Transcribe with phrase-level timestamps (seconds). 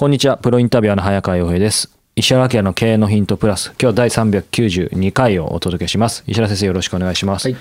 [0.00, 0.38] こんにちは。
[0.38, 1.90] プロインタビュアーの早川洋平です。
[2.16, 3.66] 石原明の経営のヒントプラス。
[3.72, 6.24] 今日は第392回をお届けします。
[6.26, 7.48] 石原先生よろしくお願いします。
[7.48, 7.56] はい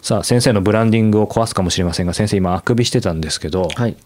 [0.00, 3.96] さあ、先生のブランディングを壊すかもしれませんが、先生今あくびしてたんですけど、はい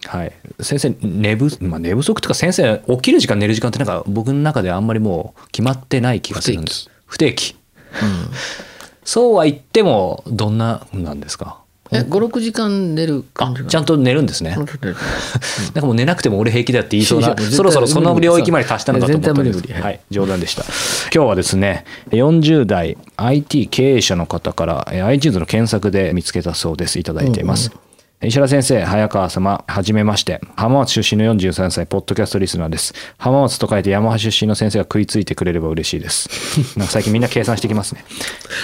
[0.58, 6.88] 先生、寝不、まあ、寝不足というか先生、起きる時間寝る時間ってなんか僕の中であんまりもう決まってない気がするんです。
[7.04, 7.56] 不定期。
[9.04, 11.59] そうは言っても、どんななんですか？
[11.92, 14.54] え56時間寝るあ感じ、ちゃんと寝るんですね。
[14.56, 19.60] なんかもう寝なくても俺平気だって言いそうなそろそろその領域まで達したのかと思ったんです。
[19.60, 19.88] 絶対無理無理。
[19.88, 20.00] はい。
[20.10, 20.62] 冗談でした。
[21.12, 26.98] 今日はですね40代 IT 経営者の方からえー iTunes の検索で見つけたそうです。
[26.98, 27.70] いただいています、
[28.22, 30.42] 石原先生、早川様、はじめまして。
[30.54, 32.92] 浜松出身の43歳、ポッドキャストリスナーです。
[33.16, 36.28] 浜松と書いて山橋出身の先生が食いついてくれれば嬉しいです。
[36.76, 38.04] なんか最近みんな計算してきますね。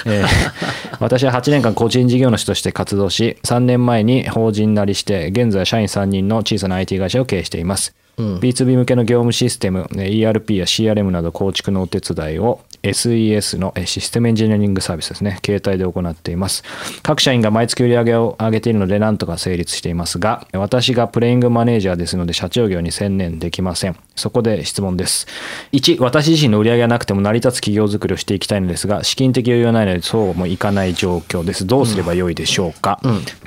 [0.05, 0.27] えー
[1.01, 7.95] 私は8年間個人事業主として活動し、3年前に法人なりして、現在社員3人の小さな IT 会社を経営しています。
[8.19, 16.62] B2B 向けの業務システム、えー ERP や CRM など構築のお手伝いを SES のシステムエンジニアリングサービスですね、携帯で行っています。
[17.03, 23.97] 各社員が毎月売り上げを上げているので、なんとか成立していますが、私がプレイングマネージャーですので、社長業に専念できません。
[24.15, 25.27] そこで質問です。
[25.72, 31.66] 1、私自身の売り上げがなくても成り立つ企業づくりをしていきたいのですが、資金的余裕がないので、そうもいかない状況です。
[31.66, 33.00] どうすればよいでしょうか？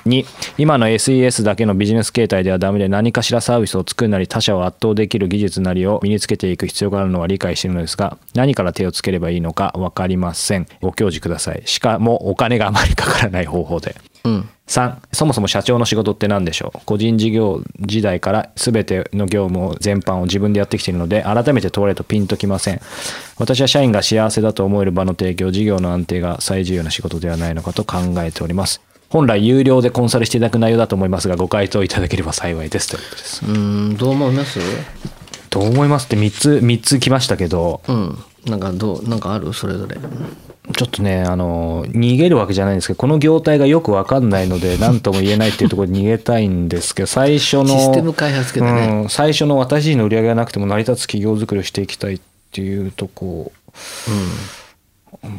[0.10, 0.26] 2、
[0.58, 10.68] 今の SES だけのビジネス形態ではダメで、何かしらサービスを作るなり、他社を圧倒できる技術なりを身につけていく必要があるのは理解しているのですが、何から手をつければいいのか分かりません。
[10.82, 11.62] ご教示ください。
[11.66, 13.96] しかも、お金があまりかからない方法で。
[14.26, 16.80] うん3そもそも社長の仕事って何でしょう？
[16.86, 22.82] 個人事業時代から全ての業務を全般を自分でやってきているので改めて問われるとピンときません
[23.38, 33.46] 私は社員が幸せだと思える場の提供事業の安定が最重要な仕事ではないのかと考えております本来有料でコンサルしていただく内容だと思いますがご回答いただければ幸いですということです。
[33.46, 34.60] うんどう思います？
[35.50, 37.82] どう思いますって3つ3つ来ましたけど。
[37.88, 38.18] うん。
[38.46, 39.52] なんかどうなんかある？
[39.54, 39.98] それぞれ。
[39.98, 49.02] ちょっとね、あの、逃げるわけじゃないんですけど、この業態がよくわかんないので、何とも言えないっていうところに逃げたいんですけど、最初の、システム開発系だね。
[49.02, 52.22] うん、最初の私自身の売り上げがなくても成り立つ企業づくりをしていきたいっ
[52.52, 53.52] ていうとこ、
[55.24, 55.32] うん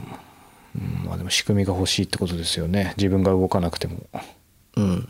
[1.05, 2.95] まあでも仕組みが欲しいってことですよね。
[2.97, 3.99] 自分が動かなくても。
[4.77, 4.85] うん。
[4.85, 5.09] うん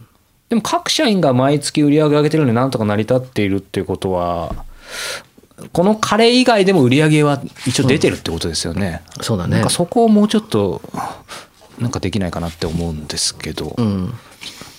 [0.51, 4.65] でも各社員が毎月売り上げ上げてるのでなんとか成り立っているっていうことは、
[5.73, 9.03] このカレー以外でも売り上げは一応出てるってことですよね。
[9.21, 9.55] そうだね。
[9.55, 10.83] なんかそこをもうちょっと
[11.79, 14.13] なんかできないかなって思うんですけど、うん。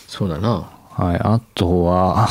[0.07, 0.69] そうだな。
[0.90, 2.28] はい、あとは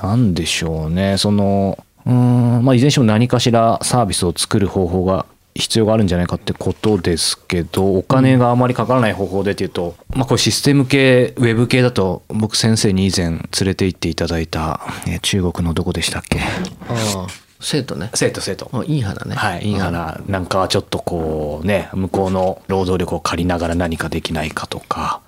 [0.00, 1.18] 何でしょうね。
[1.18, 1.76] その
[2.06, 16.40] うーんまあいずれにしても何かしらサービスを作る方法が必要があるんじゃないかってことですけどお金があまりかからない方法でっていうと、まあこれシステム系ウェブ系だと僕先生に以前連れて行っていただいたえー中国のどこでしたっけ？
[16.40, 16.42] あ
[16.90, 17.26] あ。
[17.60, 18.10] 生徒ね。
[18.12, 18.68] 生徒生徒。
[18.74, 19.36] あいい花ね。
[19.36, 25.22] はい、インハナなんかはちょっとこうね向こうの労働力を借りながら何かできないかとか、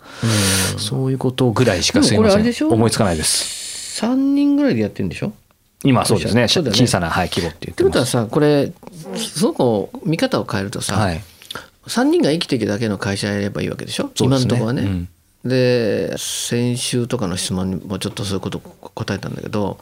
[0.76, 2.69] そういうことぐらいしかすいません。
[2.69, 4.03] 思いつかないです。
[4.04, 5.32] 3人ぐらいでやってるんでしょ？
[5.84, 6.43] 今はそうですね。
[6.43, 6.49] ね。
[6.49, 8.73] 小さな、はい、規模って言っっててことはさこれ
[9.14, 11.23] その子見方を変えるとさ、はい。
[11.87, 14.08] 3人が生きていくだけの会社やればいいわけでしょ？
[14.08, 14.26] ですね。
[14.26, 14.82] 今のところはね。
[14.82, 15.08] うん。
[15.44, 19.78] で先週とかの質問にもちょっとそういうこと答えたんだけど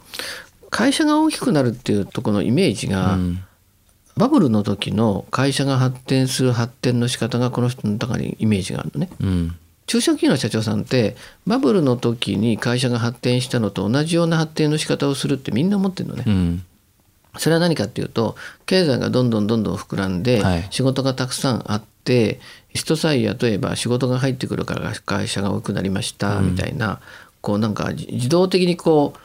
[0.69, 3.43] 会社が大きくなるっていうところのイメージが、うん。
[4.17, 9.09] バブルの時の会社が発展する発展の仕方がこの人の中にイメージがあるのね。
[9.19, 11.15] うん中小企業の社長さんって
[11.45, 16.23] バブルの時に会社が発展したのと同じような発展の仕方をするってみんな思ってるのね。
[16.25, 16.63] うん。
[17.37, 18.35] それは何かっていうと
[18.65, 22.39] 経済がどんどんどんどん膨らんで、はい仕事がたくさんあって
[22.73, 26.99] 人さえ雇えば仕事が入ってくるから会社が多くなりましたみたいな、
[27.41, 29.19] こうなんか自自動的にこう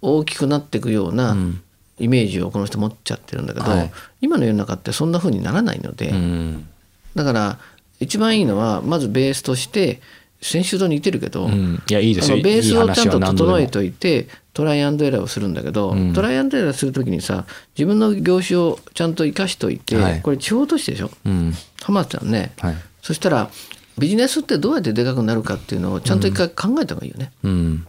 [0.00, 1.62] 大きくなっていくような、ん。
[1.98, 3.92] イメージをこの人持っちゃってるんだけど、はい。
[4.20, 6.68] 今の世の中ってそんな風にならないので、うん。
[7.14, 7.58] だから
[8.02, 10.00] 一番いいのはまずベースとして
[10.40, 11.82] 先週と似てるけど、うん。
[11.88, 12.36] いやいいですよ。
[12.42, 16.12] ベースをちゃんと整えといてトライアンドエラーをするんだけど、うん。
[16.12, 17.46] トライアンドエラーするときにさ
[17.76, 20.20] 自分の業種をちゃんと生かしといて、はい。
[20.20, 21.10] これ地方都市でしょ？
[21.24, 21.54] うん。
[21.82, 22.76] 浜松さんね、はい。
[23.02, 23.50] そしたら
[23.98, 27.32] ビジネスってどうやってでかくなるかっていうのをちゃんと一回考えた方がいいよね。
[27.44, 27.86] うん。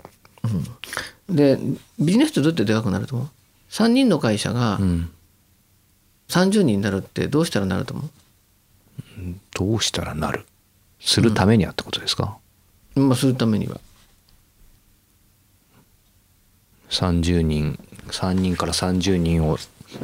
[1.30, 1.58] で
[2.00, 3.28] ビジネスってどうやってでかくなると思う
[3.72, 5.10] ?3 人の会社がうん。
[6.30, 8.10] 30人になるってどうしたらなると思
[9.54, 10.46] どうしたらなる？
[11.00, 12.38] するためにはってことですか、
[12.96, 13.80] う、まあ、するためには。
[16.90, 19.58] 30人3人から30人を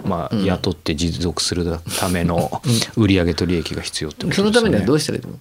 [0.05, 1.65] まあ雇って持続する
[1.99, 2.61] ための
[2.97, 4.51] 売上と利益が必要ってことですよね。
[4.53, 5.39] そのためにはどうしたらいいと思う？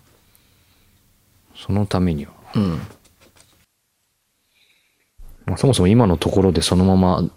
[1.57, 2.81] そのためには、うん。
[5.47, 7.29] まあ、そもそも今のところでそのまま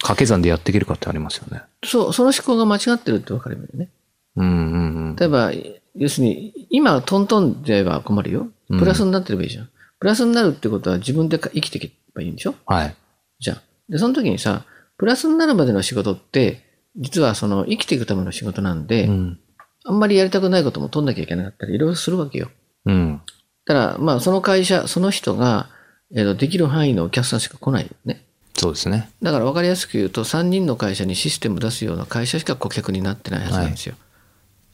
[0.00, 1.62] 掛け算でやっていけるかってありますよね。
[1.84, 3.90] そう、その思考が間違ってるって分かればいいよね。
[4.36, 4.87] うんうんうん
[5.18, 5.52] 例えば、
[5.96, 8.48] 要するに、今トントンでは困るよ。
[8.68, 9.68] プラスになってればいいじゃん。
[9.98, 12.54] プラスになるってことは自分で生きていけばいいんでしょ？
[12.66, 12.94] はい
[13.40, 13.62] じゃあ。
[13.88, 14.64] で、その時にさ、
[14.96, 16.62] プラスになるまでの仕事って、
[16.96, 19.38] 実はその生きていくための仕事なんで、うん
[19.84, 22.50] あんまりやりたくないことも取んなきゃいけなかったり、いろいろするわけよ。
[22.84, 23.22] うん
[23.64, 25.68] ただ、まあ、その会社、その人が、
[26.14, 28.24] えーとできる範囲のお客さんしか来ないよね。
[28.54, 33.94] そうですねだから分かりやすく言うと、3人の会社にシステム出すような会社しか顧客になってないはずなんですよ。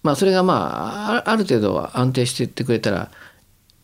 [0.05, 0.55] まあ、それがま
[1.09, 3.11] あ、あある程度は安定していってくれたら、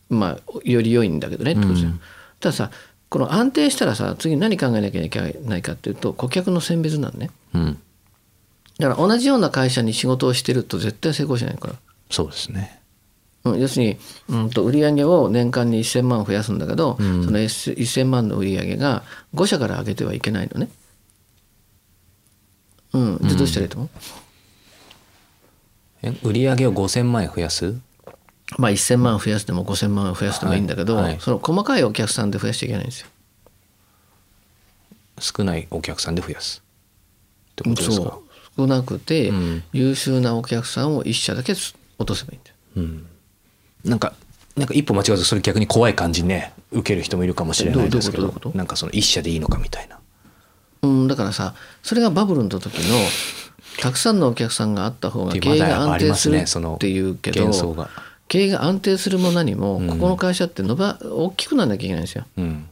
[0.08, 1.92] まあ、より良いんだけどねってことですよ。
[2.38, 2.70] たださ、
[3.08, 7.30] この安定したらさ、次何考えなきゃいけないかっていうと、顧客の選別なんね。
[7.54, 7.80] うん
[8.78, 11.74] だから同じような会社に仕事をしてると絶対成功しないから。
[12.10, 12.80] そうですね
[13.44, 19.02] うん、要するに、うん、と売上を年間に1000万増やすんだけど、その1000万の売上が
[19.34, 20.68] 5社から上げてはいけないのね。
[22.92, 23.88] うん、でどうしたらいいと思う、
[26.02, 27.74] え売り上げを5000万円増やす？
[28.58, 31.04] まあ1000万増やすでも5000万増やすでもいいんだけど、はい。
[31.04, 33.08] はいその細かいお客さんで増やしちゃいけないんですよ。
[35.20, 36.62] 少ないお客さんで増やす
[37.52, 37.94] ってことですか？
[37.94, 38.22] そ
[38.56, 38.62] う。
[38.62, 39.62] 少なくて、うん。
[39.72, 41.74] 優秀なお客さんを1社だけ落
[42.06, 42.56] とせばいいんだよ。
[42.76, 43.06] うん。
[43.84, 44.14] なんか
[44.56, 49.98] なんか一歩間違うとそれ逆に怖い感じにね受ける人もいるかもしれないですけどなんかその一社でいいのかみたいな。
[50.82, 52.96] うん、だからさそれがバブルの時の
[53.80, 57.50] たくさんのお客さんがあった方が経営が安定するっていうけど、
[58.28, 62.24] 経営が安定するも何も、ここの会社って伸ば大きくならなきゃいけないんですよ。
[62.36, 62.68] うん。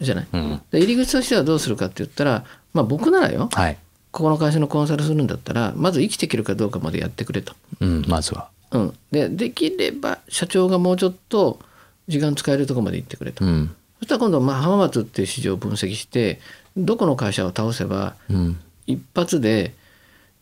[0.00, 0.62] じゃない、うん。
[0.70, 3.78] で入り口としてはどうするかって言ったらまあ僕ならよはい。
[4.10, 8.48] ここの会社のコンサルするんだったらまず生きていけるかどうかまでやってくれと、うんまずは。
[8.70, 11.58] うん、でできれば社長がもうちょっと
[12.06, 13.74] 時間使えるところまで行ってくれと、うん。
[13.98, 16.40] そしたら今度まあ浜松っていう市場を分析して
[16.76, 19.74] どこの会社を倒せばうん一発で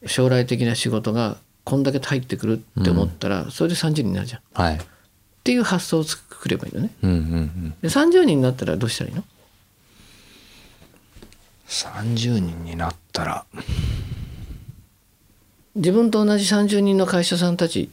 [0.06, 4.40] 将来的な仕事がこんだけ入ってくるって思ったら、それで30人になるじゃん。
[4.40, 4.80] っはい。
[5.44, 6.90] ていう発想を作ればいいのね。
[7.02, 7.70] うんうんうん。
[7.82, 9.24] で30人になったらどうしたらいいの
[11.68, 13.44] ？30人になったら。
[15.74, 17.90] 自分と同じ30人の会社さんたち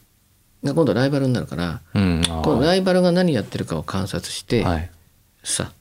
[0.64, 4.90] が今度ライバルになるからうんこのライバルが何やってるかを観察して、はい。
[5.44, 5.72] さ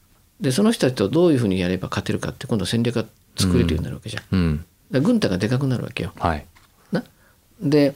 [0.41, 3.05] でその人たちとどういうふうにやれば勝てるかって今度戦略が
[3.39, 4.25] 作れるようになるわけじゃん。
[4.33, 5.03] うん。
[5.03, 6.13] 軍隊がでかくなるわけよ。
[6.19, 6.47] はい。
[6.93, 7.05] な？
[7.61, 7.95] で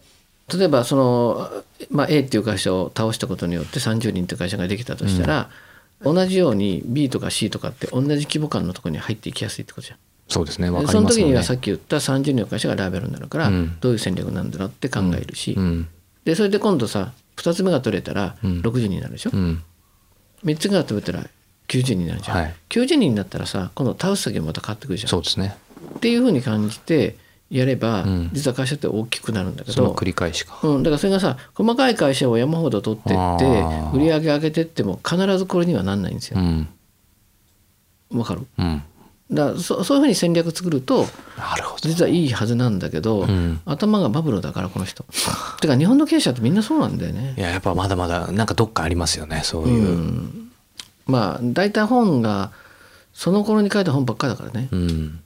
[0.53, 1.51] 例えばその、
[1.91, 5.51] まあ、A っていう会社を倒したことによって30人っていう会社ができたとしたら、
[6.03, 9.99] 同じように B とか C とかって同じ規模感のところに入っていきやすいってことじゃん。
[10.29, 10.69] そうですね。
[10.69, 11.33] わでその時かりますよね。
[11.33, 13.77] にはさっき言った30人の会社がライバルになるから、うん。
[13.81, 15.89] どういう戦略なんだろうって考えるし、うん。
[16.25, 19.63] でそれで今度さ2つ目が取れたら60人になるでしょ、うん。
[20.45, 21.27] 3つが取れたら
[21.79, 22.55] 90人になるじゃん、はい。
[22.69, 25.09] 90人になったらさ今度倒す先もまた変わってくるじゃん。
[25.09, 25.57] そうですね。
[25.97, 27.17] っていうふうに感じて
[27.51, 28.31] やれば、ん。
[28.33, 29.73] 実は会社って大きくなるんだけど。
[29.75, 30.59] その繰り返しか。
[30.63, 33.65] うん、だからそれがさ細かい会社を山ほど取ってって
[33.95, 36.39] 売り上げ上げてっても必ずこれにはなんないんですよ。
[36.41, 36.69] うん。
[38.13, 38.47] わかる？
[38.59, 38.83] うん。
[39.31, 41.07] だそそういうふうに戦略作ると
[41.81, 43.61] 実はいいはずなんだけど、ん。
[43.65, 45.05] 頭がバブルだからこの人。
[45.63, 47.35] てか日本の経営者ってみんなそうなんだよね。
[47.39, 50.42] いややっぱまだまだなんかどっかありますよねそういう
[51.13, 52.51] まあ大体本が
[53.13, 55.21] その頃に書いた本ばっかりだからね、うん。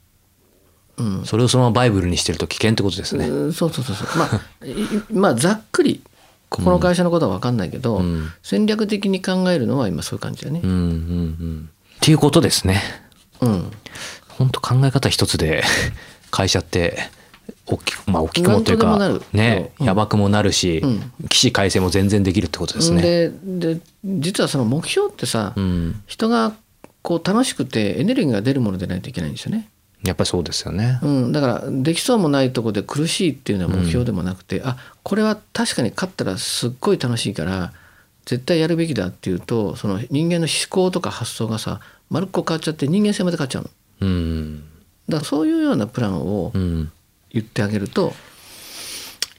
[0.96, 1.24] うん。
[1.24, 3.28] それをそのままバイブルにしてると危険ってことですね。
[3.28, 4.08] うんそうそうそうそう。
[4.18, 4.74] まあい
[5.14, 6.02] まあざっくり
[6.48, 8.32] ここの会社のことは分かんないけど、ん。
[8.42, 10.60] 戦略的に考えるのは今そういう感じだね。
[10.62, 11.70] うんうんうん。
[11.96, 12.82] っていうことですね。
[13.40, 13.70] うん。
[14.28, 15.62] 本当考え方一つで
[16.30, 16.98] 会社って
[17.66, 26.54] 大きくまあ大きくもというかねうんやばくもなるしうん起死回生も全然できるってことですねでで実はその目標ってさ、うん人が
[27.02, 29.68] こう楽しくてエネルギーが出るものでないといけないんですよね。
[30.02, 30.98] やっぱりそうですよね。
[31.02, 37.72] うん、だからできそうもないとこで苦しいっていうのは目標でもなくて、あこれは確かに勝ったらすっごい楽しいから
[38.24, 41.80] 絶対やるべきだっていうとその人間の思考とか発想がさ
[42.10, 43.70] 丸っこ変わっちゃって人間性まで変わっちゃうの。
[44.00, 44.64] うん。
[45.08, 46.92] だからそういうようなプランをうん。
[47.40, 48.14] 言ってあげると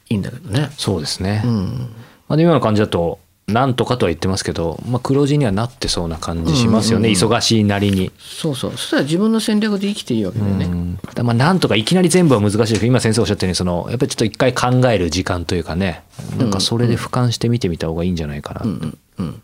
[0.08, 0.70] いいんだけどね。
[0.76, 1.42] そうですね。
[1.44, 1.94] うん、
[2.28, 7.14] まあ、で今の感じだと、なんとかとは言ってますけど、まあ、黒字にはなってそうな感じしますよね、うん。
[7.14, 8.12] うんうん忙しいなりに。
[8.18, 8.72] そうそう。
[8.72, 10.66] そしたら自分の戦略で生きていいわけだよね。
[10.66, 10.98] うん。
[11.24, 16.02] まあなんとかいきなり全部は難しいですけど今先生おっしゃったようにそのやっぱりちょっと一回考える時間というかね。
[16.38, 19.42] なんかそれで俯瞰して見てみた方がいいんじゃないかな、うんうんうん。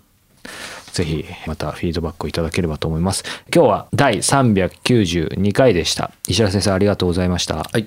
[0.92, 3.24] ぜひまたフィードバックをいただければと思います。
[3.54, 6.10] 今日は第392回でした。
[6.28, 7.56] 石原先生ありがとうございました。
[7.56, 7.86] はい